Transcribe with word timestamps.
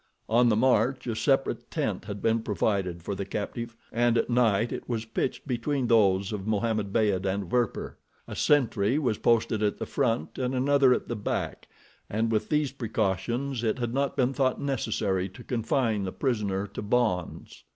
On 0.27 0.49
the 0.49 0.55
march 0.55 1.05
a 1.05 1.15
separate 1.15 1.69
tent 1.69 2.05
had 2.05 2.23
been 2.23 2.41
provided 2.41 3.03
for 3.03 3.13
the 3.13 3.23
captive, 3.23 3.77
and 3.91 4.17
at 4.17 4.31
night 4.31 4.71
it 4.71 4.89
was 4.89 5.05
pitched 5.05 5.47
between 5.47 5.85
those 5.85 6.33
of 6.33 6.47
Mohammed 6.47 6.91
Beyd 6.91 7.23
and 7.23 7.51
Werper. 7.51 7.99
A 8.27 8.35
sentry 8.35 8.97
was 8.97 9.19
posted 9.19 9.61
at 9.61 9.77
the 9.77 9.85
front 9.85 10.39
and 10.39 10.55
another 10.55 10.91
at 10.91 11.07
the 11.07 11.15
back, 11.15 11.67
and 12.09 12.31
with 12.31 12.49
these 12.49 12.71
precautions 12.71 13.63
it 13.63 13.77
had 13.77 13.93
not 13.93 14.17
been 14.17 14.33
thought 14.33 14.59
necessary 14.59 15.29
to 15.29 15.43
confine 15.43 16.03
the 16.03 16.11
prisoner 16.11 16.65
to 16.65 16.81
bonds. 16.81 17.63